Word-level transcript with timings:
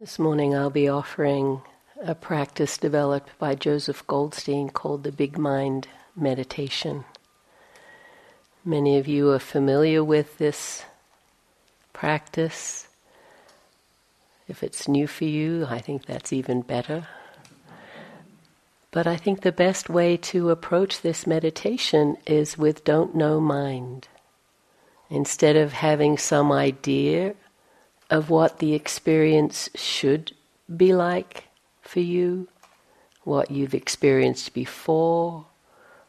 This 0.00 0.18
morning 0.18 0.56
I'll 0.56 0.70
be 0.70 0.88
offering 0.88 1.62
a 2.02 2.16
practice 2.16 2.76
developed 2.78 3.30
by 3.38 3.54
Joseph 3.54 4.04
Goldstein 4.08 4.68
called 4.70 5.04
the 5.04 5.12
Big 5.12 5.38
Mind 5.38 5.86
Meditation. 6.16 7.04
Many 8.64 8.98
of 8.98 9.06
you 9.06 9.30
are 9.30 9.38
familiar 9.38 10.02
with 10.02 10.36
this 10.38 10.84
practice. 11.92 12.88
If 14.48 14.64
it's 14.64 14.88
new 14.88 15.06
for 15.06 15.26
you, 15.26 15.64
I 15.70 15.78
think 15.78 16.06
that's 16.06 16.32
even 16.32 16.62
better. 16.62 17.06
But 18.90 19.06
I 19.06 19.16
think 19.16 19.42
the 19.42 19.52
best 19.52 19.88
way 19.88 20.16
to 20.16 20.50
approach 20.50 21.02
this 21.02 21.24
meditation 21.24 22.16
is 22.26 22.58
with 22.58 22.82
don't 22.82 23.14
know 23.14 23.40
mind. 23.40 24.08
Instead 25.08 25.54
of 25.54 25.72
having 25.72 26.18
some 26.18 26.50
idea 26.50 27.36
of 28.10 28.30
what 28.30 28.58
the 28.58 28.74
experience 28.74 29.68
should 29.74 30.32
be 30.74 30.94
like 30.94 31.44
for 31.82 32.00
you, 32.00 32.48
what 33.24 33.50
you've 33.50 33.74
experienced 33.74 34.54
before, 34.54 35.46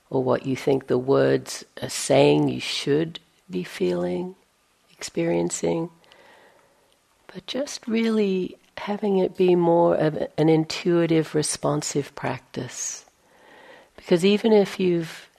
or 0.10 0.24
what 0.24 0.46
you 0.46 0.56
think 0.56 0.88
the 0.88 0.98
words 0.98 1.66
are 1.82 1.90
saying 1.90 2.48
you 2.48 2.60
should 2.60 3.20
be 3.50 3.64
feeling, 3.64 4.36
experiencing, 4.92 5.90
but 7.34 7.46
just 7.48 7.88
really 7.88 8.58
having 8.78 9.18
it 9.18 9.38
be 9.38 9.56
more 9.56 9.96
of 9.96 10.18
an 10.38 10.50
intuitive, 10.50 11.34
responsive 11.34 12.14
practice. 12.16 13.06
Because 13.96 14.26
even 14.26 14.52
if 14.52 14.80
you've 14.80 15.30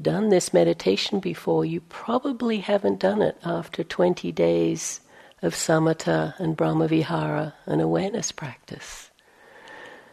done 0.00 0.28
this 0.28 0.52
meditation 0.52 1.20
before, 1.20 1.64
you 1.64 1.80
probably 1.80 2.58
haven't 2.58 3.00
done 3.00 3.22
it 3.22 3.36
after 3.44 3.82
20 3.82 4.30
days 4.32 5.00
of 5.44 5.54
samatha 5.54 6.38
and 6.40 6.56
brahmavihara 6.56 7.52
and 7.66 7.82
awareness 7.82 8.32
practice. 8.32 9.10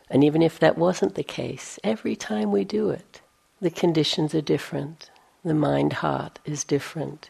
And 0.10 0.26
even 0.26 0.42
if 0.42 0.60
that 0.60 0.78
wasn't 0.78 1.16
the 1.16 1.24
case, 1.24 1.80
every 1.86 2.18
time 2.18 2.52
we 2.52 2.66
do 2.66 2.90
it, 2.90 3.22
the 3.62 3.70
conditions 3.70 4.36
are 4.36 4.42
different, 4.42 5.10
the 5.46 5.54
mind 5.54 5.94
heart 5.94 6.40
is 6.44 6.66
different. 6.66 7.30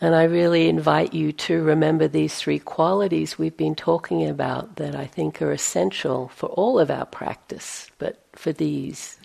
And 0.00 0.16
I 0.16 0.24
really 0.24 0.68
invite 0.68 1.14
you 1.14 1.30
to 1.32 1.62
remember 1.62 2.08
these 2.08 2.34
three 2.34 2.58
qualities 2.58 3.38
we've 3.38 3.56
been 3.56 3.76
talking 3.76 4.28
about 4.28 4.76
that 4.76 4.96
I 4.96 5.06
think 5.06 5.40
are 5.40 5.52
essential 5.52 6.28
for 6.34 6.48
all 6.48 6.80
of 6.80 6.90
our 6.90 7.06
practice, 7.06 7.88
but 7.98 8.20
for 8.32 8.52
these 8.52 9.16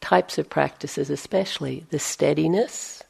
types 0.00 0.38
of 0.38 0.48
practices 0.48 1.10
especially 1.10 1.84
the 1.90 1.98
steadiness 1.98 3.04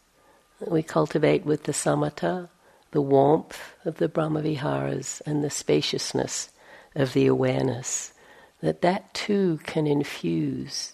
that 0.58 0.70
we 0.70 0.82
cultivate 0.82 1.46
with 1.46 1.62
the 1.64 1.72
samatha, 1.72 2.48
the 2.92 3.02
warmth 3.02 3.74
of 3.84 3.96
the 3.96 4.08
brahmaviharas, 4.08 5.20
and 5.26 5.42
the 5.42 5.50
spaciousness 5.50 6.50
of 6.94 7.12
the 7.12 7.26
awareness. 7.26 8.12
That 8.60 8.82
that 8.82 9.12
too 9.12 9.58
can 9.64 9.86
infuse 9.86 10.92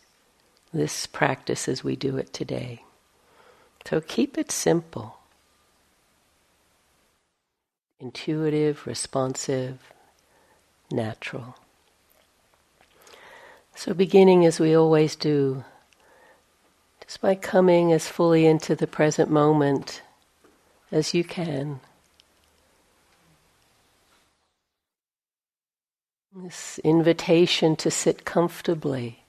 this 0.72 1.06
practice 1.06 1.68
as 1.68 1.84
we 1.84 1.96
do 1.96 2.16
it 2.16 2.32
today. 2.32 2.84
So 3.84 4.00
keep 4.00 4.38
it 4.38 4.50
simple 4.50 5.18
intuitive, 8.00 8.86
responsive, 8.86 9.92
natural. 10.90 11.56
So, 13.74 13.94
beginning 13.94 14.44
as 14.44 14.60
we 14.60 14.74
always 14.74 15.16
do, 15.16 15.64
just 17.04 17.20
by 17.20 17.34
coming 17.34 17.92
as 17.92 18.08
fully 18.08 18.46
into 18.46 18.76
the 18.76 18.86
present 18.86 19.30
moment 19.30 20.02
as 20.90 21.14
you 21.14 21.24
can. 21.24 21.80
This 26.44 26.78
invitation 26.84 27.74
to 27.76 27.90
sit 27.90 28.24
comfortably. 28.24 29.24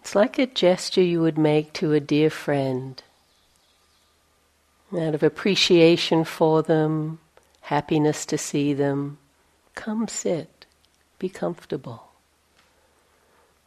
It's 0.00 0.14
like 0.14 0.38
a 0.38 0.46
gesture 0.46 1.02
you 1.02 1.20
would 1.22 1.36
make 1.36 1.72
to 1.74 1.92
a 1.92 1.98
dear 1.98 2.30
friend 2.30 3.02
out 4.96 5.16
of 5.16 5.24
appreciation 5.24 6.22
for 6.22 6.62
them, 6.62 7.18
happiness 7.62 8.24
to 8.26 8.38
see 8.38 8.72
them. 8.74 9.18
Come 9.74 10.06
sit, 10.06 10.66
be 11.18 11.28
comfortable. 11.28 12.12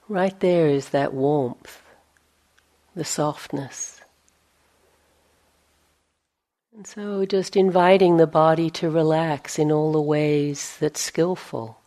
Right 0.08 0.40
there 0.40 0.68
is 0.68 0.90
that 0.90 1.14
warmth, 1.14 1.82
the 2.96 3.04
softness. 3.04 4.00
And 6.74 6.88
so 6.88 7.26
just 7.26 7.58
inviting 7.58 8.16
the 8.16 8.26
body 8.26 8.70
to 8.72 8.90
relax 8.90 9.60
in 9.60 9.70
all 9.70 9.92
the 9.92 10.02
ways 10.02 10.78
that's 10.80 11.02
skillful 11.02 11.81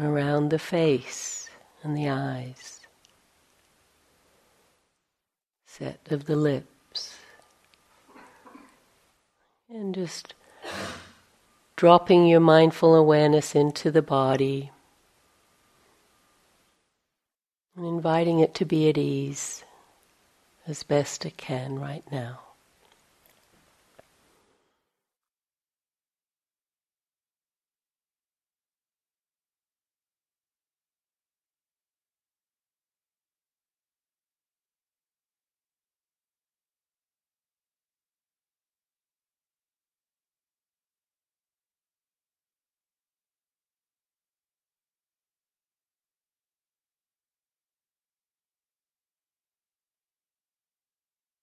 around 0.00 0.50
the 0.50 0.58
face 0.58 1.50
and 1.82 1.96
the 1.96 2.08
eyes, 2.08 2.80
set 5.66 6.00
of 6.10 6.24
the 6.24 6.36
lips, 6.36 7.16
and 9.68 9.94
just 9.94 10.34
dropping 11.76 12.26
your 12.26 12.40
mindful 12.40 12.94
awareness 12.94 13.54
into 13.54 13.90
the 13.90 14.02
body. 14.02 14.70
And 17.76 17.86
inviting 17.86 18.40
it 18.40 18.54
to 18.56 18.64
be 18.64 18.88
at 18.90 18.98
ease 18.98 19.64
as 20.66 20.82
best 20.82 21.24
it 21.24 21.36
can 21.36 21.78
right 21.78 22.04
now. 22.12 22.40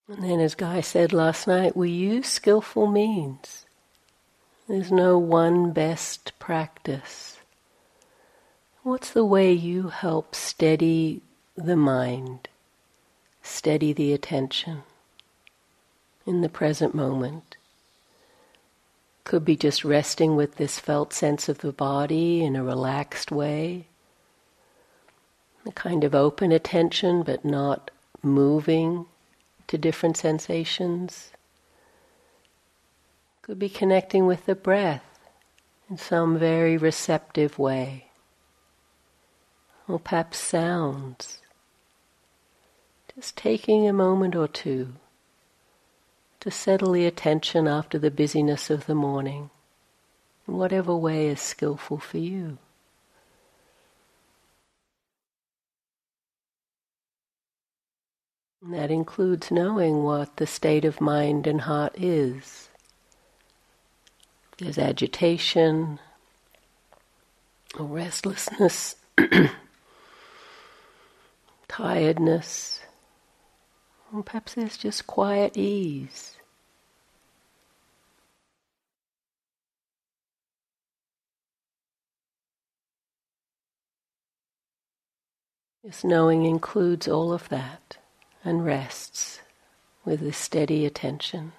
And 0.08 0.24
then, 0.24 0.40
as 0.40 0.56
Guy 0.56 0.80
said 0.80 1.12
last 1.12 1.48
night, 1.48 1.76
we 1.76 1.90
use 1.90 2.28
skillful 2.28 2.88
means. 2.88 3.66
There's 4.68 4.92
no 4.92 5.18
one 5.18 5.72
best 5.72 6.32
practice. 6.40 7.40
What's 8.84 9.12
the 9.12 9.26
way 9.26 9.52
you 9.52 9.90
help 9.90 10.34
steady 10.34 11.22
the 11.58 11.76
mind, 11.76 12.48
steady 13.42 13.92
the 13.92 14.14
attention 14.14 14.84
in 16.26 16.40
the 16.40 16.48
present 16.48 16.96
moment? 16.96 17.58
Could 19.26 19.44
be 19.44 19.58
just 19.58 19.84
resting 19.84 20.38
with 20.38 20.56
this 20.56 20.80
felt 20.80 21.12
sense 21.12 21.50
of 21.50 21.58
the 21.58 21.74
body 21.74 22.46
in 22.46 22.56
a 22.56 22.64
relaxed 22.64 23.30
way, 23.30 23.88
a 25.66 25.72
kind 25.74 26.06
of 26.06 26.16
open 26.16 26.54
attention 26.54 27.24
but 27.24 27.44
not 27.44 27.92
moving 28.24 29.06
to 29.68 29.78
different 29.78 30.18
sensations. 30.18 31.32
Could 33.42 33.60
be 33.60 33.70
connecting 33.70 34.26
with 34.26 34.46
the 34.46 34.56
breath 34.56 35.20
in 35.90 35.98
some 35.98 36.38
very 36.38 36.78
receptive 36.78 37.58
way. 37.58 38.08
Or 39.88 40.00
perhaps 40.00 40.38
sounds. 40.38 41.42
Just 43.16 43.38
taking 43.38 43.88
a 43.88 43.94
moment 43.94 44.36
or 44.36 44.48
two 44.48 44.94
to 46.40 46.52
settle 46.52 46.92
the 46.92 47.06
attention 47.06 47.68
after 47.68 47.98
the 47.98 48.12
busyness 48.12 48.70
of 48.70 48.86
the 48.86 48.96
morning, 48.96 49.50
in 50.48 50.56
whatever 50.56 50.96
way 50.96 51.28
is 51.28 51.42
skillful 51.42 51.98
for 51.98 52.20
you. 52.20 52.58
That 58.62 58.92
includes 58.92 59.52
knowing 59.52 60.04
what 60.04 60.38
the 60.38 60.48
state 60.48 60.84
of 60.84 61.00
mind 61.00 61.48
and 61.48 61.62
heart 61.62 61.94
is. 61.98 62.70
There's 64.58 64.78
agitation 64.78 66.00
or 67.78 67.86
restlessness, 67.86 68.96
tiredness, 71.68 72.80
or 74.12 74.24
perhaps 74.24 74.56
there's 74.56 74.78
just 74.78 75.06
quiet 75.06 75.56
ease. 75.56 76.34
This 85.84 86.04
knowing 86.04 86.46
includes 86.46 87.08
all 87.08 87.32
of 87.32 87.48
that 87.50 87.87
and 88.48 88.64
rests 88.64 89.42
with 90.06 90.22
a 90.22 90.32
steady 90.32 90.86
attention. 90.86 91.52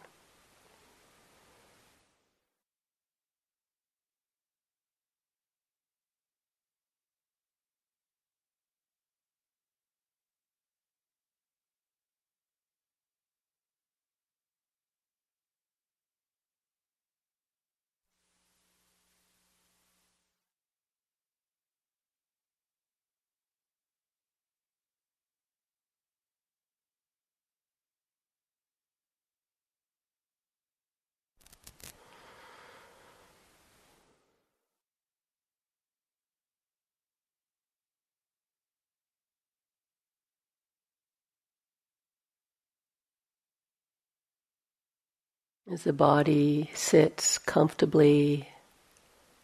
As 45.71 45.83
the 45.83 45.93
body 45.93 46.71
sits 46.73 47.37
comfortably 47.37 48.49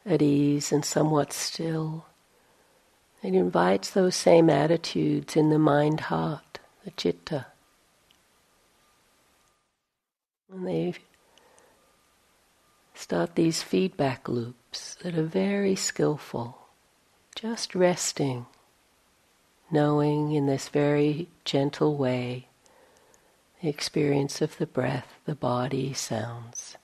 at 0.07 0.23
ease 0.23 0.73
and 0.73 0.83
somewhat 0.83 1.35
still, 1.35 2.07
it 3.23 3.35
invites 3.35 3.91
those 3.91 4.17
same 4.17 4.49
attitudes 4.49 5.37
in 5.37 5.51
the 5.51 5.59
mind 5.59 6.01
heart, 6.01 6.61
the 6.83 6.93
citta. 6.97 7.47
And 10.51 10.67
they 10.67 10.95
start 12.95 13.35
these 13.35 13.63
feedback 13.63 14.27
loops 14.27 14.95
that 15.03 15.19
are 15.19 15.25
very 15.25 15.75
skillful, 15.75 16.57
just 17.35 17.75
resting, 17.75 18.47
knowing 19.71 20.33
in 20.33 20.47
this 20.47 20.71
very 20.71 21.29
gentle 21.45 21.99
way 21.99 22.49
experience 23.69 24.43
of 24.43 24.59
the 24.59 24.67
breath, 24.67 25.21
the 25.25 25.35
body, 25.35 25.93
sounds. 25.93 26.77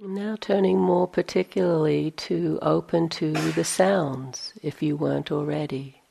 Now 0.00 0.36
turning 0.40 0.78
more 0.78 1.08
particularly 1.08 2.12
to 2.12 2.60
open 2.62 3.08
to 3.10 3.32
the 3.32 3.64
sounds, 3.64 4.52
if 4.62 4.80
you 4.80 4.96
weren't 4.96 5.32
already. 5.32 6.02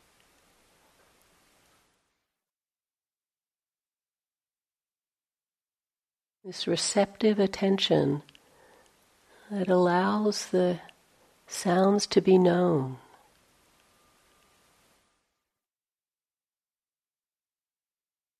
This 6.43 6.67
receptive 6.67 7.39
attention 7.39 8.23
that 9.49 9.69
allows 9.69 10.47
the 10.47 10.81
sounds 11.47 12.05
to 12.07 12.21
be 12.21 12.37
known. 12.37 12.97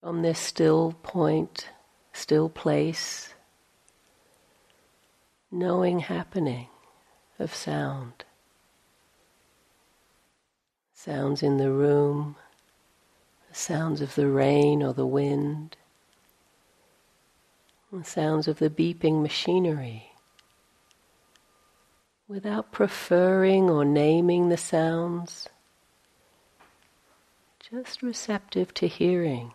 From 0.01 0.23
this 0.23 0.39
still 0.39 0.94
point, 1.03 1.69
still 2.11 2.49
place, 2.49 3.33
knowing 5.51 5.99
happening 5.99 6.67
of 7.39 7.53
sound. 7.53 8.25
Sounds 10.94 11.41
in 11.41 11.57
the 11.57 11.71
room, 11.71 12.35
the 13.49 13.55
sounds 13.55 14.01
of 14.01 14.15
the 14.15 14.27
rain 14.27 14.83
or 14.83 14.94
the 14.94 15.05
wind, 15.05 15.77
the 17.91 18.03
sounds 18.03 18.47
of 18.47 18.59
the 18.59 18.69
beeping 18.69 19.21
machinery. 19.21 20.11
Without 22.27 22.73
preferring 22.73 23.69
or 23.69 23.85
naming 23.85 24.49
the 24.49 24.57
sounds, 24.57 25.47
just 27.71 28.01
receptive 28.01 28.73
to 28.73 28.88
hearing. 28.88 29.53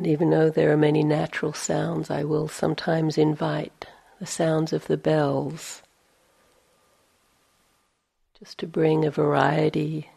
And 0.00 0.06
even 0.06 0.30
though 0.30 0.48
there 0.48 0.72
are 0.72 0.78
many 0.78 1.02
natural 1.02 1.52
sounds, 1.52 2.10
I 2.10 2.24
will 2.24 2.48
sometimes 2.48 3.18
invite 3.18 3.84
the 4.18 4.24
sounds 4.24 4.72
of 4.72 4.86
the 4.86 4.96
bells 4.96 5.82
just 8.38 8.56
to 8.60 8.66
bring 8.66 9.04
a 9.04 9.10
variety 9.10 10.08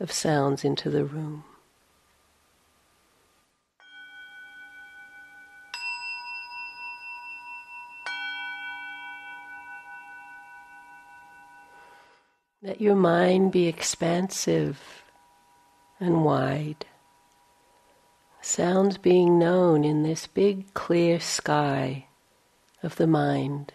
of 0.00 0.10
sounds 0.10 0.64
into 0.64 0.90
the 0.90 1.04
room. 1.04 1.44
Let 12.60 12.80
your 12.80 12.96
mind 12.96 13.52
be 13.52 13.68
expansive 13.68 15.04
and 16.00 16.24
wide 16.24 16.86
sounds 18.46 18.96
being 18.96 19.38
known 19.38 19.84
in 19.84 20.04
this 20.04 20.28
big 20.28 20.72
clear 20.72 21.18
sky 21.18 22.06
of 22.82 22.94
the 22.96 23.06
mind, 23.06 23.72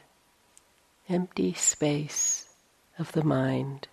empty 1.10 1.54
space 1.54 2.48
of 2.98 3.12
the 3.12 3.24
mind. 3.24 3.88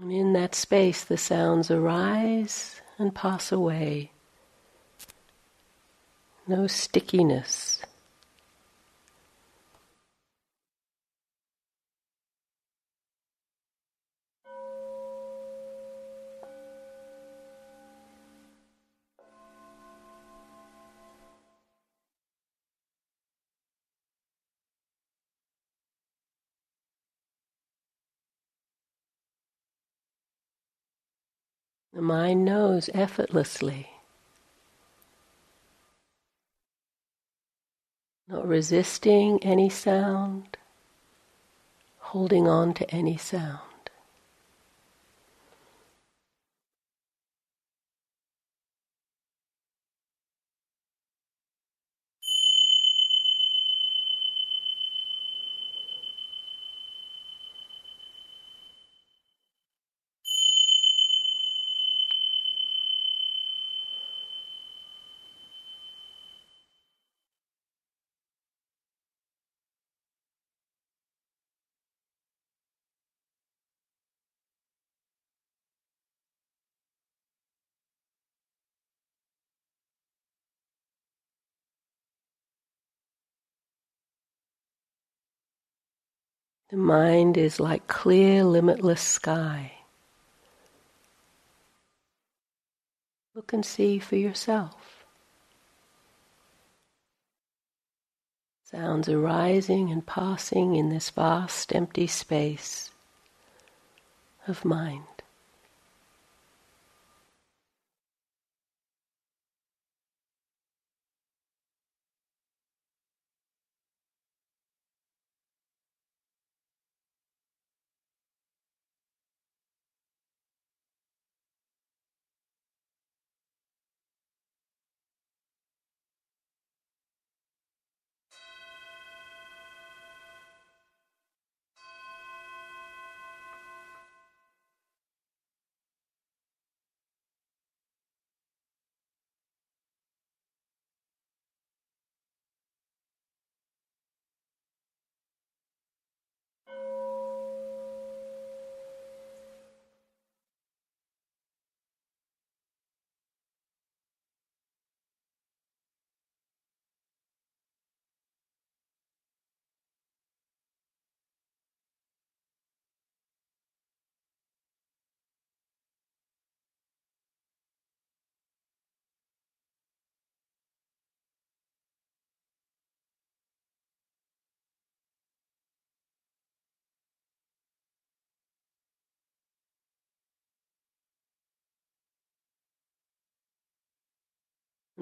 And 0.00 0.12
in 0.12 0.32
that 0.34 0.54
space, 0.54 1.02
the 1.04 1.16
sounds 1.16 1.70
arise 1.70 2.80
and 2.98 3.14
pass 3.14 3.50
away. 3.50 4.12
No 6.46 6.66
stickiness. 6.66 7.82
The 31.92 32.00
mind 32.02 32.44
knows 32.44 32.88
effortlessly. 32.94 33.90
Not 38.28 38.46
resisting 38.46 39.42
any 39.42 39.68
sound, 39.68 40.56
holding 41.98 42.48
on 42.48 42.72
to 42.74 42.90
any 42.90 43.18
sound. 43.18 43.71
The 86.72 86.78
mind 86.78 87.36
is 87.36 87.60
like 87.60 87.86
clear, 87.86 88.44
limitless 88.44 89.02
sky. 89.02 89.72
Look 93.34 93.52
and 93.52 93.62
see 93.62 93.98
for 93.98 94.16
yourself. 94.16 95.04
Sounds 98.64 99.06
arising 99.06 99.90
and 99.90 100.06
passing 100.06 100.74
in 100.74 100.88
this 100.88 101.10
vast 101.10 101.74
empty 101.74 102.06
space 102.06 102.90
of 104.48 104.64
mind. 104.64 105.11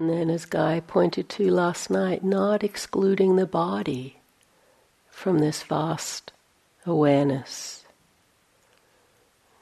And 0.01 0.09
then, 0.09 0.31
as 0.31 0.47
Guy 0.47 0.81
pointed 0.81 1.29
to 1.29 1.51
last 1.51 1.91
night, 1.91 2.25
not 2.25 2.65
excluding 2.65 3.37
the 3.37 3.45
body 3.45 4.17
from 5.11 5.41
this 5.41 5.63
vast 5.63 6.33
awareness, 6.87 7.85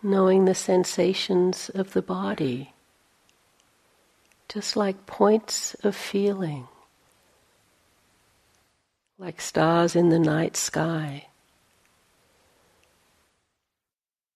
knowing 0.00 0.44
the 0.44 0.54
sensations 0.54 1.70
of 1.70 1.92
the 1.92 2.02
body, 2.02 2.72
just 4.48 4.76
like 4.76 5.06
points 5.06 5.74
of 5.82 5.96
feeling, 5.96 6.68
like 9.18 9.40
stars 9.40 9.96
in 9.96 10.10
the 10.10 10.20
night 10.20 10.56
sky, 10.56 11.26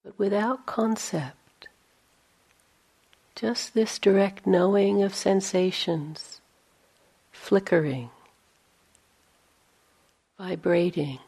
but 0.03 0.19
without 0.19 0.67
concept. 0.67 1.42
Just 3.35 3.75
this 3.75 3.99
direct 3.99 4.47
knowing 4.47 5.03
of 5.03 5.15
sensations, 5.15 6.41
flickering, 7.31 8.11
vibrating, 10.39 11.19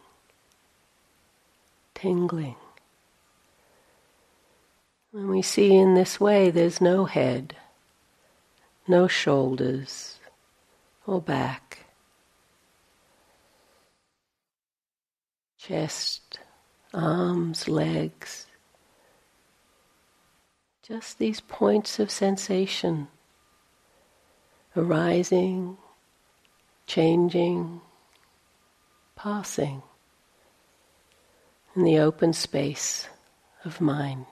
tingling. 1.94 2.56
When 5.12 5.28
we 5.28 5.42
see 5.42 5.74
in 5.74 5.94
this 5.94 6.20
way, 6.20 6.50
there's 6.50 6.80
no 6.80 7.04
head, 7.04 7.56
no 8.86 9.06
shoulders 9.06 10.18
or 11.06 11.20
back, 11.20 11.86
chest, 15.58 16.40
arms, 16.92 17.68
legs, 17.68 18.43
just 20.86 21.18
these 21.18 21.40
points 21.40 21.98
of 21.98 22.10
sensation 22.10 23.08
arising, 24.76 25.78
changing, 26.86 27.80
passing 29.16 29.82
in 31.74 31.84
the 31.84 31.98
open 31.98 32.34
space 32.34 33.08
of 33.64 33.80
mind. 33.80 34.26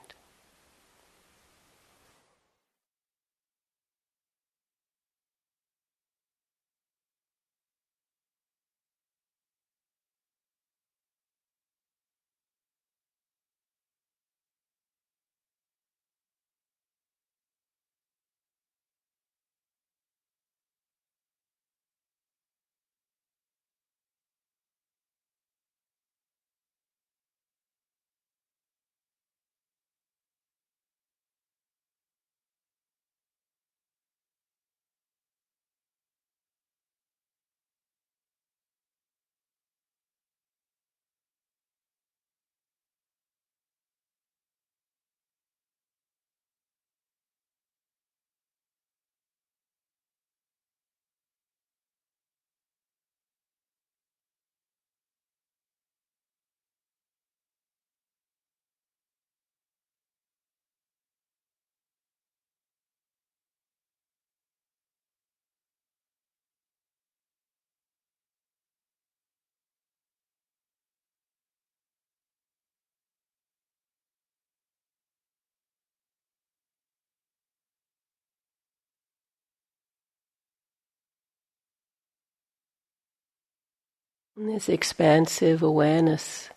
This 84.35 84.69
expansive 84.69 85.61
awareness, 85.61 86.49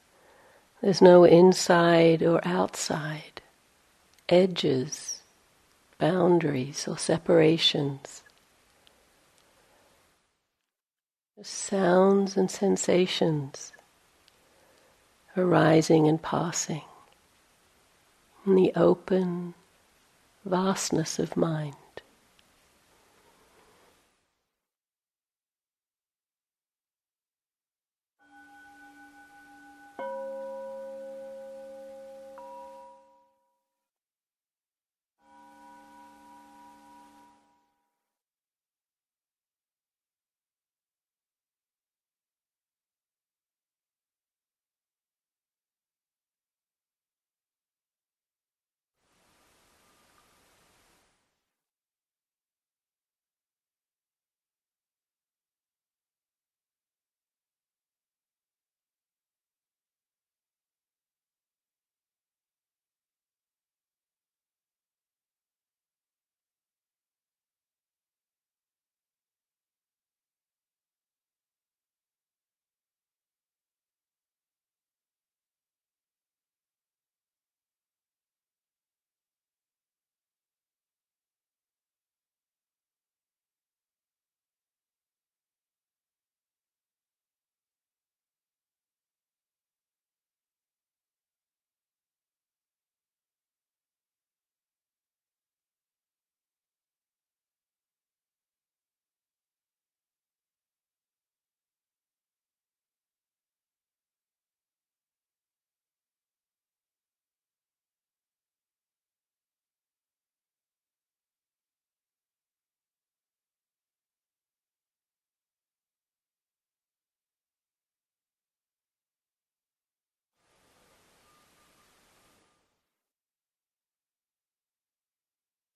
there's 0.81 1.03
no 1.03 1.25
inside 1.25 2.23
or 2.23 2.41
outside, 2.47 3.43
edges, 4.29 5.21
boundaries, 5.99 6.87
or 6.89 6.97
separations. 6.97 8.23
Sounds 11.43 12.37
and 12.37 12.51
sensations 12.51 13.73
arising 15.37 16.09
and 16.09 16.23
passing 16.23 16.83
in 18.47 18.55
the 18.55 18.73
open 18.75 19.55
vastness 20.45 21.19
of 21.19 21.37
mind. 21.37 21.77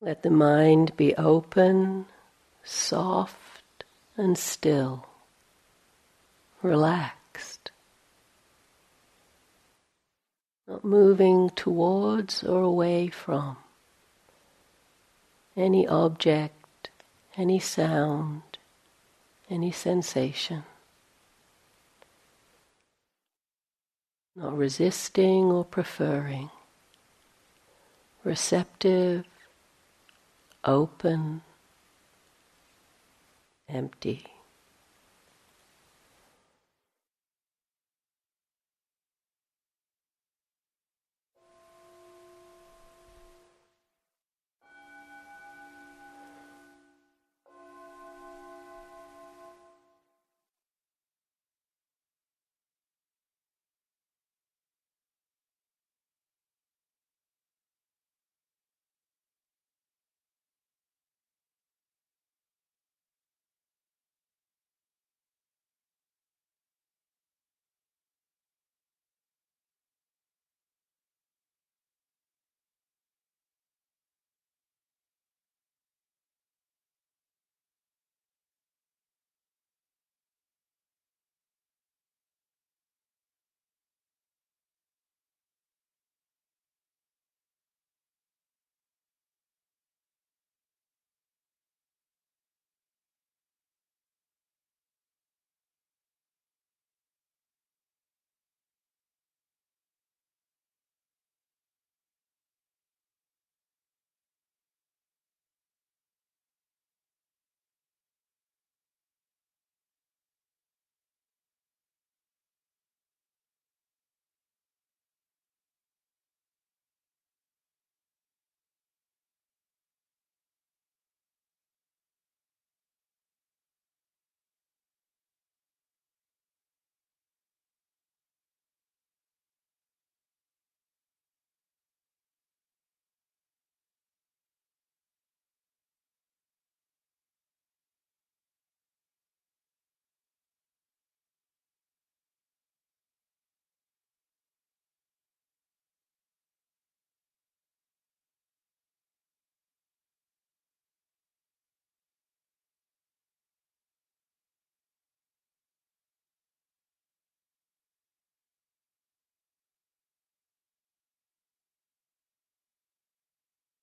Let 0.02 0.23
the 0.23 0.30
mind 0.30 0.97
be 0.97 1.14
open, 1.16 2.07
soft, 2.64 3.85
and 4.16 4.38
still, 4.38 5.07
relaxed, 6.62 7.71
not 10.66 10.85
moving 10.85 11.50
towards 11.50 12.42
or 12.42 12.62
away 12.62 13.09
from 13.09 13.59
any 15.54 15.87
object, 15.87 16.88
any 17.37 17.59
sound, 17.59 18.42
any 19.50 19.71
sensation. 19.71 20.64
Not 24.35 24.57
resisting 24.57 25.45
or 25.45 25.64
preferring. 25.64 26.50
Receptive, 28.25 29.26
open, 30.64 31.43
empty. 33.69 34.25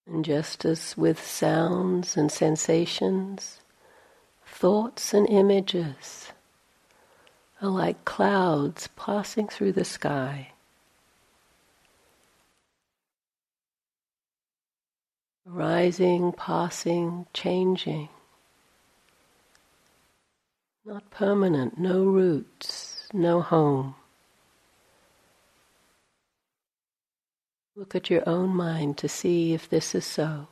And 0.07 0.23
just 0.23 0.63
as 0.63 0.95
with 0.95 1.21
sounds 1.21 2.15
and 2.15 2.31
sensations, 2.31 3.59
thoughts 4.45 5.13
and 5.13 5.27
images 5.29 6.31
are 7.61 7.69
like 7.69 8.05
clouds 8.05 8.87
passing 8.95 9.49
through 9.49 9.73
the 9.73 9.83
sky. 9.83 10.53
Rising, 15.45 16.31
passing, 16.31 17.25
changing. 17.33 18.07
Not 20.85 21.11
permanent, 21.11 21.77
no 21.77 22.05
roots, 22.05 23.09
no 23.13 23.41
home. 23.41 23.96
Look 27.77 27.93
at 27.93 28.09
your 28.09 28.27
own 28.27 28.55
mind 28.55 28.97
to 28.97 29.07
see 29.07 29.53
if 29.53 29.69
this 29.69 29.93
is 29.93 30.03
so. 30.03 30.47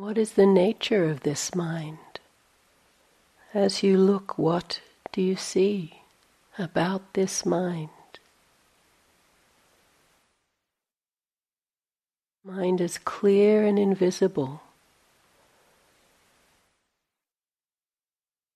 What 0.00 0.16
is 0.16 0.32
the 0.32 0.46
nature 0.46 1.04
of 1.10 1.20
this 1.20 1.54
mind? 1.54 1.98
As 3.52 3.82
you 3.82 3.98
look, 3.98 4.38
what 4.38 4.80
do 5.12 5.20
you 5.20 5.36
see 5.36 6.00
about 6.58 7.12
this 7.12 7.44
mind? 7.44 7.90
Mind 12.42 12.80
is 12.80 12.96
clear 12.96 13.66
and 13.66 13.78
invisible, 13.78 14.62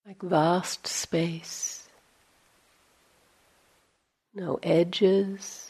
like 0.07 0.23
vast 0.23 0.87
space, 0.87 1.87
No 4.33 4.59
edges, 4.63 5.69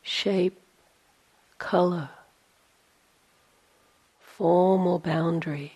shape, 0.00 0.60
color, 1.58 2.10
form 4.36 4.86
or 4.86 4.98
boundary. 4.98 5.72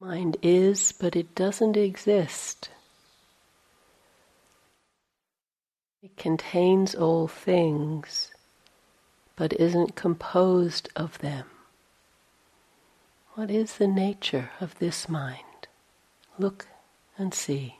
Mind 0.00 0.36
is, 0.42 0.92
but 0.92 1.14
it 1.14 1.34
doesn't 1.34 1.76
exist. 1.76 2.68
It 6.02 6.16
contains 6.16 6.94
all 6.94 7.28
things, 7.28 8.32
but 9.36 9.52
isn't 9.54 9.94
composed 9.94 10.88
of 10.96 11.18
them. 11.18 11.46
What 13.34 13.50
is 13.50 13.76
the 13.76 13.88
nature 13.88 14.50
of 14.60 14.78
this 14.78 15.08
mind? 15.08 15.68
Look 16.38 16.66
and 17.16 17.32
see. 17.32 17.78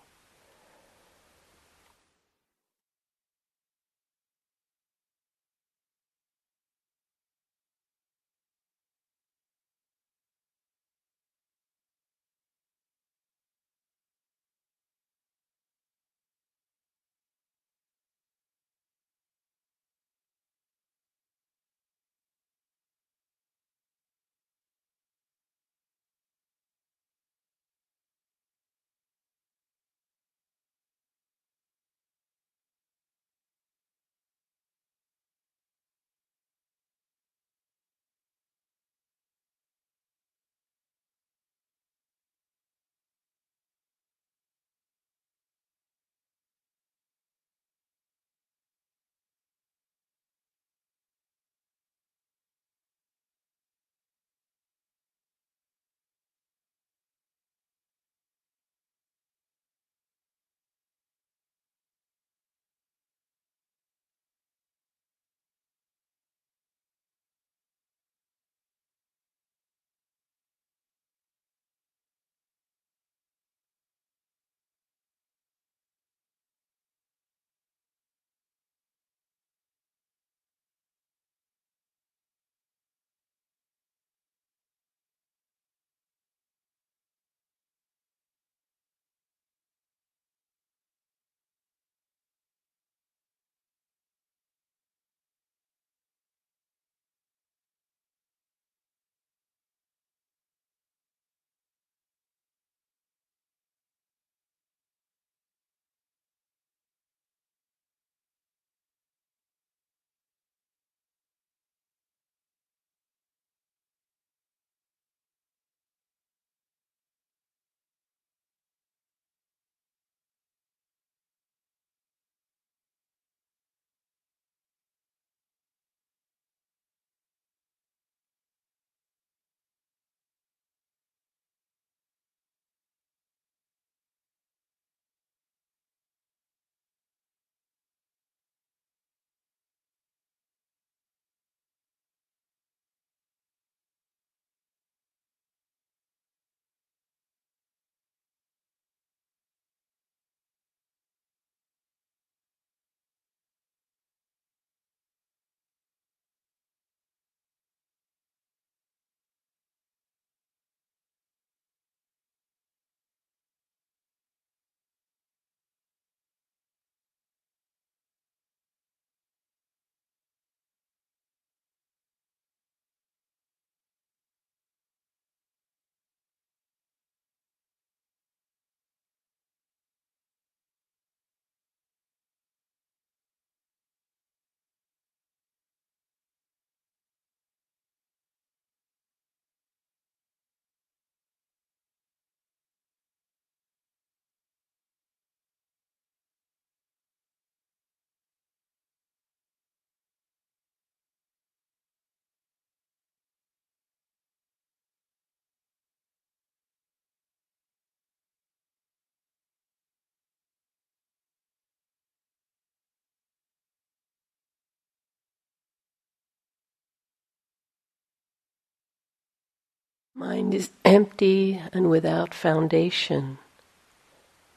Mind 220.26 220.54
is 220.54 220.70
empty 220.86 221.60
and 221.74 221.90
without 221.90 222.32
foundation, 222.32 223.36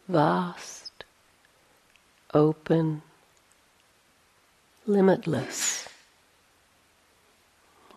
vast, 0.07 1.03
open, 2.33 3.01
limitless. 4.85 5.89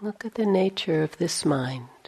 Look 0.02 0.24
at 0.24 0.34
the 0.34 0.46
nature 0.46 1.04
of 1.04 1.16
this 1.18 1.44
mind. 1.44 1.99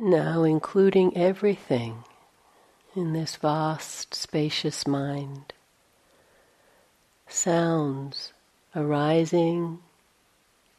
Now, 0.00 0.44
including 0.44 1.16
everything 1.16 2.04
in 2.94 3.14
this 3.14 3.34
vast, 3.34 4.14
spacious 4.14 4.86
mind, 4.86 5.52
sounds 7.26 8.32
arising 8.76 9.80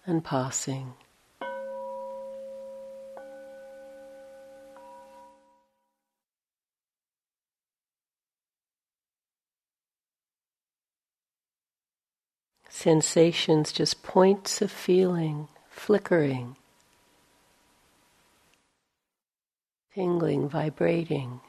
and 0.06 0.24
passing. 0.24 0.94
Sensations, 12.70 13.74
just 13.74 14.02
points 14.02 14.62
of 14.62 14.72
feeling, 14.72 15.50
flickering, 15.70 16.56
tingling, 19.94 20.48
vibrating 20.50 21.42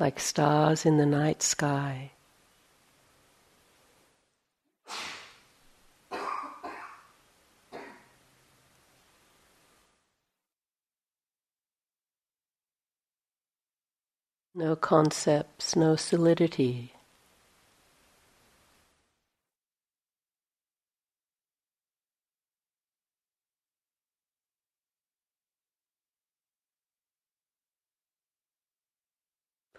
like 0.00 0.18
stars 0.18 0.86
in 0.86 0.96
the 0.96 1.04
night 1.04 1.42
sky. 1.42 2.10
No 14.54 14.74
concepts, 14.74 15.76
no 15.76 15.96
solidity. 15.96 16.94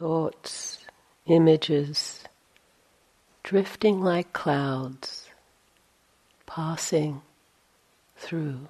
Thoughts, 0.02 0.80
images, 1.28 2.24
drifting 3.44 4.02
like 4.02 4.34
clouds, 4.34 5.30
passing 6.48 7.22
through. 8.18 8.68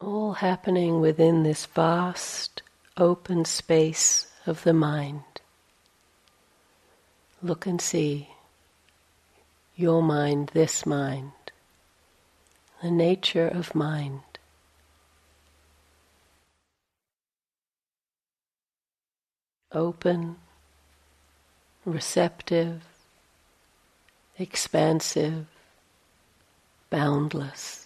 all 0.00 0.32
happening 0.32 1.00
within 1.00 1.44
this 1.44 1.66
vast 1.66 2.62
open 2.96 3.44
space 3.44 4.26
of 4.46 4.64
the 4.64 4.72
mind. 4.72 5.31
Look 7.44 7.66
and 7.66 7.80
see 7.80 8.28
your 9.74 10.00
mind, 10.00 10.52
this 10.54 10.86
mind, 10.86 11.32
the 12.80 12.90
nature 12.90 13.48
of 13.48 13.74
mind. 13.74 14.20
Open, 19.72 20.36
receptive, 21.84 22.82
expansive, 24.38 25.46
boundless. 26.90 27.81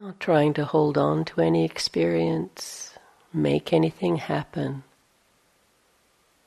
Not 0.00 0.18
trying 0.18 0.54
to 0.54 0.64
hold 0.64 0.98
on 0.98 1.24
to 1.26 1.40
any 1.40 1.64
experience, 1.64 2.98
make 3.32 3.72
anything 3.72 4.16
happen. 4.16 4.82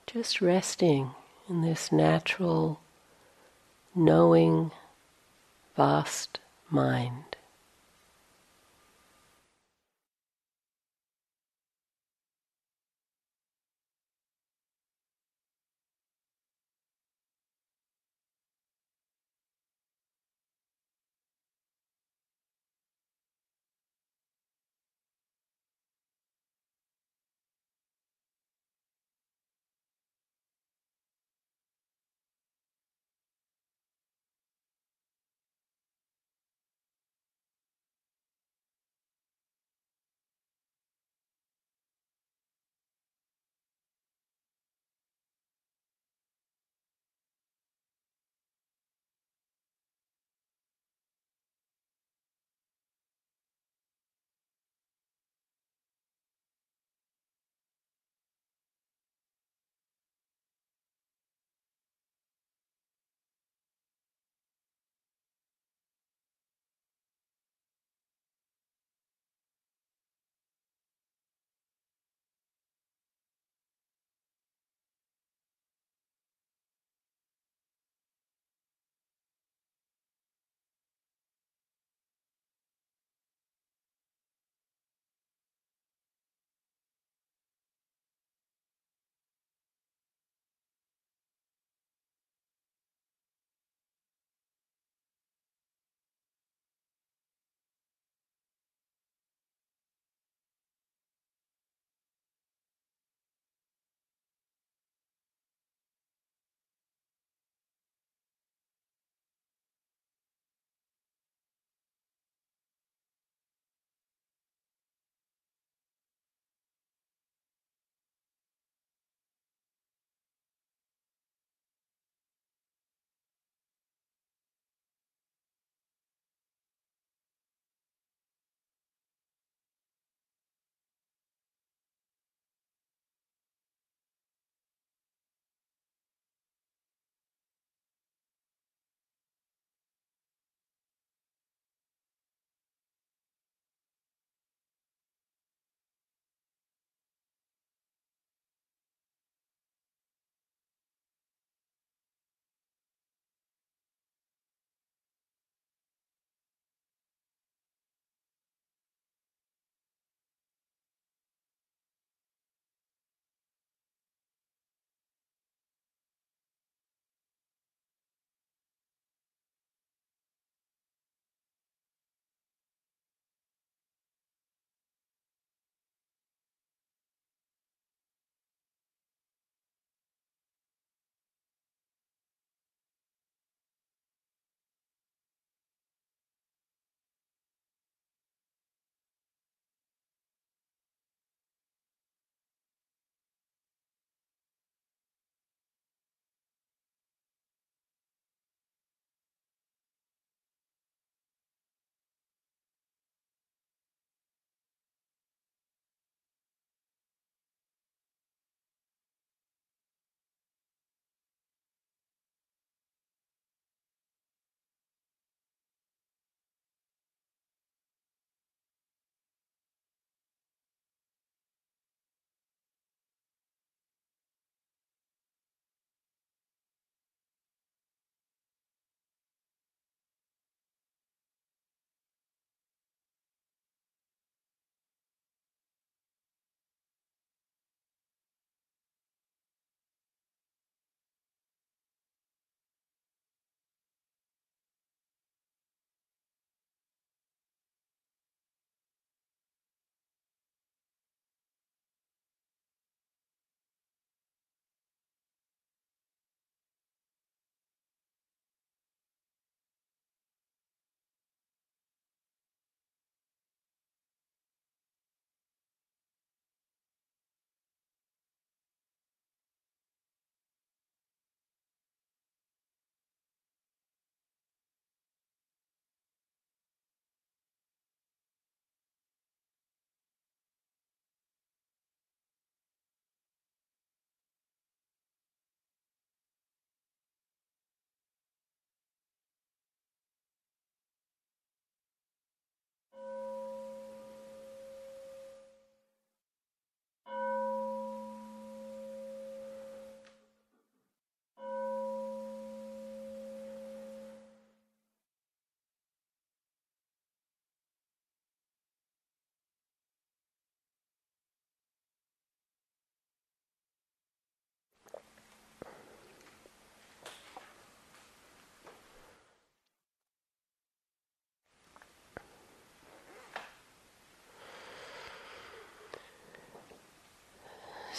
Just 0.06 0.42
resting 0.42 1.12
in 1.50 1.62
this 1.62 1.92
natural, 1.92 2.82
knowing, 3.96 4.72
vast 5.78 6.40
mind. 6.70 7.37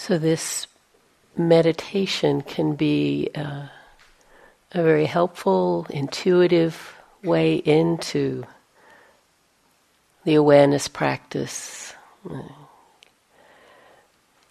So, 0.00 0.16
this 0.16 0.68
meditation 1.36 2.42
can 2.42 2.76
be 2.76 3.30
uh, 3.34 3.66
a 4.70 4.82
very 4.82 5.06
helpful, 5.06 5.88
intuitive 5.90 6.94
way 7.24 7.56
into 7.56 8.44
the 10.24 10.36
awareness 10.36 10.86
practice, 10.86 11.94
uh, 12.30 12.42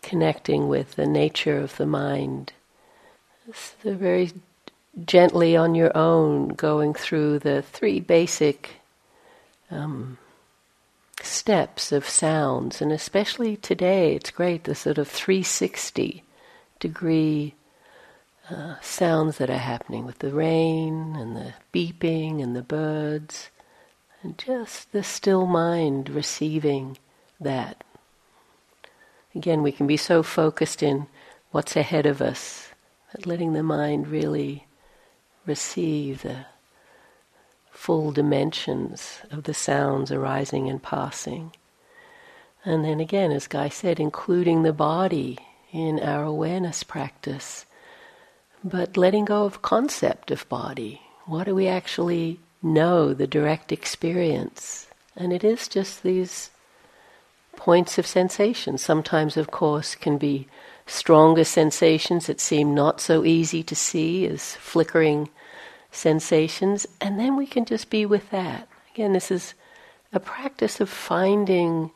connecting 0.01 0.67
with 0.67 0.95
the 0.95 1.07
nature 1.07 1.57
of 1.57 1.77
the 1.77 1.87
mind. 1.87 2.51
It's 3.47 3.73
very 3.83 4.33
gently 5.05 5.55
on 5.55 5.75
your 5.75 5.95
own, 5.97 6.49
going 6.49 6.93
through 6.93 7.39
the 7.39 7.61
three 7.61 8.01
basic 8.01 8.81
um, 9.71 10.17
steps 11.27 11.91
of 11.91 12.07
sounds, 12.07 12.81
and 12.81 12.91
especially 12.91 13.57
today, 13.57 14.15
it's 14.15 14.31
great 14.31 14.63
the 14.63 14.75
sort 14.75 14.97
of 14.97 15.07
360 15.07 16.23
degree 16.79 17.55
uh, 18.49 18.75
sounds 18.81 19.37
that 19.37 19.49
are 19.49 19.57
happening 19.57 20.05
with 20.05 20.19
the 20.19 20.31
rain 20.31 21.15
and 21.15 21.35
the 21.35 21.53
beeping 21.73 22.41
and 22.41 22.55
the 22.55 22.61
birds, 22.61 23.49
and 24.23 24.37
just 24.37 24.91
the 24.91 25.03
still 25.03 25.45
mind 25.45 26.09
receiving 26.09 26.97
that. 27.39 27.83
Again, 29.35 29.61
we 29.61 29.71
can 29.71 29.85
be 29.85 29.97
so 29.97 30.23
focused 30.23 30.81
in 30.81 31.07
what's 31.51 31.75
ahead 31.75 32.05
of 32.05 32.21
us 32.21 32.69
that 33.11 33.25
letting 33.25 33.53
the 33.53 33.63
mind 33.63 34.07
really 34.07 34.65
receive 35.45 36.23
the 36.23 36.45
full 37.87 38.11
dimensions 38.11 39.21
of 39.31 39.45
the 39.45 39.53
sounds 39.53 40.11
arising 40.11 40.69
and 40.69 40.83
passing. 40.83 41.53
And 42.65 42.83
then 42.83 42.99
again, 42.99 43.31
as 43.31 43.47
Guy 43.47 43.69
said, 43.69 43.97
including 43.97 44.63
the 44.63 44.73
body 44.73 45.37
in 45.71 45.97
our 46.01 46.25
awareness 46.25 46.83
practice, 46.83 47.65
but 48.61 48.97
letting 48.97 49.23
go 49.23 49.45
of 49.45 49.61
concept 49.61 50.31
of 50.31 50.49
body. 50.49 50.99
What 51.27 51.45
do 51.45 51.55
we 51.55 51.69
actually 51.69 52.41
know, 52.61 53.13
the 53.13 53.25
direct 53.25 53.71
experience? 53.71 54.87
And 55.15 55.31
it 55.31 55.45
is 55.45 55.69
just 55.69 56.03
these 56.03 56.49
points 57.55 57.97
of 57.97 58.05
sensation. 58.05 58.77
Sometimes, 58.77 59.37
of 59.37 59.49
course, 59.49 59.95
can 59.95 60.17
be 60.17 60.49
stronger 60.85 61.45
sensations 61.45 62.27
that 62.27 62.41
seem 62.41 62.75
not 62.75 62.99
so 62.99 63.23
easy 63.23 63.63
to 63.63 63.77
see 63.77 64.27
as 64.27 64.57
flickering 64.57 65.29
sensations, 65.97 66.87
and 67.01 67.19
then 67.19 67.35
we 67.35 67.45
can 67.45 67.65
just 67.65 67.89
be 67.89 68.05
with 68.05 68.29
that. 68.29 68.67
Again, 68.93 69.13
this 69.13 69.31
is 69.31 69.53
a 70.13 70.19
practice 70.19 70.79
of 70.79 70.89
finding 70.89 71.91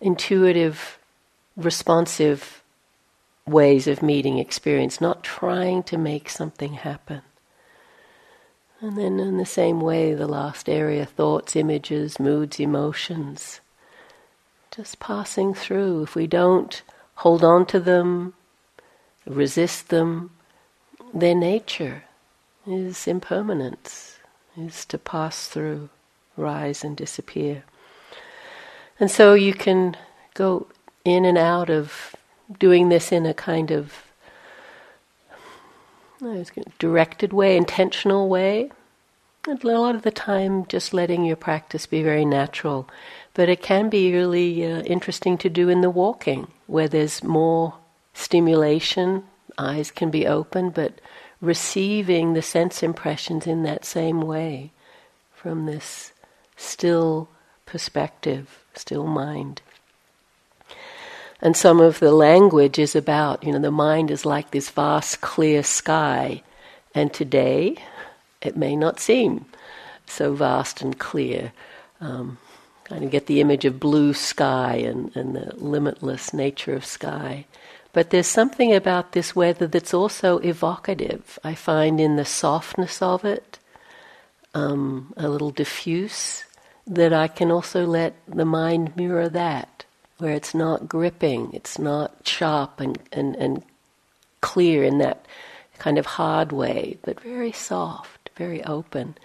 intuitive, 0.00 0.98
responsive 1.56 2.62
ways 3.46 3.86
of 3.86 4.02
meeting 4.02 4.38
experience, 4.38 5.00
not 5.00 5.22
trying 5.22 5.82
to 5.84 5.98
make 5.98 6.28
something 6.28 6.74
happen. 6.74 7.22
And 8.80 8.96
then, 8.96 9.18
in 9.18 9.38
the 9.38 9.46
same 9.46 9.80
way, 9.80 10.14
the 10.14 10.26
last 10.26 10.68
area 10.68 11.06
thoughts, 11.06 11.56
images, 11.56 12.20
moods, 12.20 12.60
emotions 12.60 13.60
just 14.76 15.00
passing 15.00 15.54
through. 15.54 16.02
If 16.02 16.14
we 16.14 16.26
don't 16.26 16.82
hold 17.16 17.42
on 17.42 17.64
to 17.66 17.80
them, 17.80 18.34
resist 19.24 19.88
them, 19.88 20.30
their 21.14 21.34
nature 21.34 22.04
is 22.66 23.06
impermanence, 23.06 24.18
is 24.56 24.84
to 24.86 24.98
pass 24.98 25.48
through, 25.48 25.88
rise 26.36 26.84
and 26.84 26.96
disappear. 26.96 27.64
And 28.98 29.10
so 29.10 29.34
you 29.34 29.54
can 29.54 29.96
go 30.34 30.66
in 31.04 31.24
and 31.24 31.38
out 31.38 31.70
of 31.70 32.16
doing 32.58 32.88
this 32.88 33.12
in 33.12 33.26
a 33.26 33.34
kind 33.34 33.70
of 33.70 33.92
directed 36.78 37.32
way, 37.32 37.56
intentional 37.56 38.28
way. 38.28 38.70
And 39.46 39.62
a 39.62 39.66
lot 39.66 39.94
of 39.94 40.02
the 40.02 40.10
time, 40.10 40.66
just 40.66 40.92
letting 40.92 41.24
your 41.24 41.36
practice 41.36 41.86
be 41.86 42.02
very 42.02 42.24
natural. 42.24 42.88
But 43.34 43.48
it 43.48 43.62
can 43.62 43.88
be 43.88 44.12
really 44.12 44.64
uh, 44.64 44.80
interesting 44.82 45.38
to 45.38 45.48
do 45.48 45.68
in 45.68 45.82
the 45.82 45.90
walking, 45.90 46.48
where 46.66 46.88
there's 46.88 47.22
more 47.22 47.74
stimulation, 48.12 49.24
eyes 49.56 49.90
can 49.90 50.10
be 50.10 50.26
open, 50.26 50.70
but 50.70 51.00
receiving 51.40 52.32
the 52.32 52.42
sense 52.42 52.82
impressions 52.82 53.46
in 53.46 53.62
that 53.62 53.84
same 53.84 54.20
way 54.22 54.72
from 55.34 55.66
this 55.66 56.12
still 56.56 57.28
perspective, 57.66 58.64
still 58.74 59.06
mind. 59.06 59.60
And 61.42 61.56
some 61.56 61.80
of 61.80 61.98
the 61.98 62.12
language 62.12 62.78
is 62.78 62.96
about, 62.96 63.44
you 63.44 63.52
know, 63.52 63.58
the 63.58 63.70
mind 63.70 64.10
is 64.10 64.24
like 64.24 64.50
this 64.50 64.70
vast 64.70 65.20
clear 65.20 65.62
sky, 65.62 66.42
and 66.94 67.12
today 67.12 67.76
it 68.40 68.56
may 68.56 68.74
not 68.74 69.00
seem 69.00 69.44
so 70.06 70.32
vast 70.32 70.80
and 70.80 70.98
clear. 70.98 71.52
Um, 72.00 72.38
kind 72.84 73.04
of 73.04 73.10
get 73.10 73.26
the 73.26 73.40
image 73.40 73.64
of 73.64 73.80
blue 73.80 74.14
sky 74.14 74.76
and, 74.76 75.14
and 75.16 75.34
the 75.34 75.52
limitless 75.56 76.32
nature 76.32 76.74
of 76.74 76.84
sky. 76.84 77.44
But 77.96 78.10
there's 78.10 78.26
something 78.26 78.74
about 78.74 79.12
this 79.12 79.34
weather 79.34 79.66
that's 79.66 79.94
also 79.94 80.36
evocative. 80.40 81.38
I 81.42 81.54
find 81.54 81.98
in 81.98 82.16
the 82.16 82.26
softness 82.26 83.00
of 83.00 83.24
it, 83.24 83.58
um, 84.52 85.14
a 85.16 85.30
little 85.30 85.50
diffuse, 85.50 86.44
that 86.86 87.14
I 87.14 87.26
can 87.26 87.50
also 87.50 87.86
let 87.86 88.12
the 88.28 88.44
mind 88.44 88.94
mirror 88.96 89.30
that, 89.30 89.86
where 90.18 90.34
it's 90.34 90.54
not 90.54 90.90
gripping, 90.90 91.54
it's 91.54 91.78
not 91.78 92.12
sharp 92.28 92.80
and, 92.80 92.98
and, 93.12 93.34
and 93.36 93.62
clear 94.42 94.84
in 94.84 94.98
that 94.98 95.24
kind 95.78 95.96
of 95.96 96.04
hard 96.04 96.52
way, 96.52 96.98
but 97.02 97.18
very 97.22 97.50
soft, 97.50 98.28
very 98.36 98.62
open. 98.64 99.16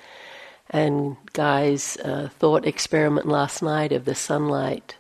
And 0.70 1.18
Guy's 1.34 1.98
uh, 1.98 2.30
thought 2.40 2.66
experiment 2.66 3.28
last 3.28 3.62
night 3.62 3.92
of 3.92 4.06
the 4.06 4.16
sunlight, 4.16 4.96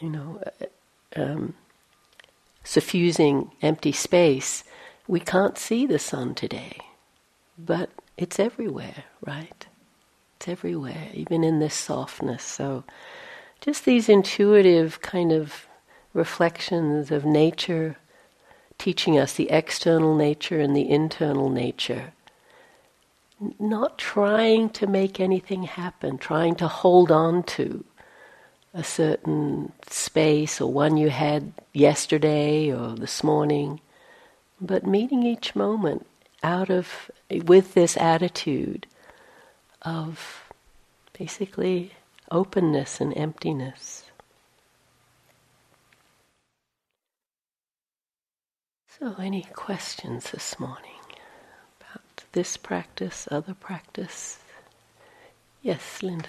you 0.00 0.10
know, 0.10 0.42
uh, 0.60 0.66
um, 1.18 1.54
suffusing 2.66 3.52
empty 3.62 3.92
space, 3.92 4.64
we 5.06 5.20
can't 5.20 5.56
see 5.56 5.86
the 5.86 6.00
sun 6.00 6.34
today. 6.34 6.76
But 7.56 7.90
it's 8.16 8.40
everywhere, 8.40 9.04
right? 9.24 9.66
It's 10.36 10.48
everywhere, 10.48 11.08
even 11.14 11.44
in 11.44 11.60
this 11.60 11.74
softness. 11.74 12.42
So, 12.42 12.84
just 13.60 13.84
these 13.84 14.08
intuitive 14.08 15.00
kind 15.00 15.32
of 15.32 15.66
reflections 16.12 17.10
of 17.10 17.24
nature 17.24 17.96
teaching 18.78 19.18
us 19.18 19.34
the 19.34 19.48
external 19.50 20.14
nature 20.14 20.60
and 20.60 20.76
the 20.76 20.90
internal 20.90 21.48
nature. 21.48 22.12
Not 23.58 23.96
trying 23.96 24.70
to 24.70 24.86
make 24.86 25.20
anything 25.20 25.62
happen, 25.62 26.18
trying 26.18 26.56
to 26.56 26.68
hold 26.68 27.10
on 27.10 27.42
to 27.44 27.84
a 28.76 28.84
certain 28.84 29.72
space 29.88 30.60
or 30.60 30.70
one 30.70 30.98
you 30.98 31.08
had 31.08 31.50
yesterday 31.72 32.70
or 32.70 32.94
this 32.94 33.24
morning, 33.24 33.80
but 34.60 34.86
meeting 34.86 35.22
each 35.22 35.56
moment 35.56 36.06
out 36.42 36.68
of 36.68 37.10
with 37.30 37.72
this 37.72 37.96
attitude 37.96 38.86
of 39.80 40.44
basically 41.18 41.92
openness 42.30 43.00
and 43.00 43.16
emptiness. 43.16 44.04
So, 48.98 49.14
any 49.18 49.44
questions 49.54 50.32
this 50.32 50.60
morning 50.60 51.00
about 51.80 52.24
this 52.32 52.58
practice, 52.58 53.26
other 53.30 53.54
practice? 53.54 54.38
Yes, 55.62 56.02
Linda. 56.02 56.28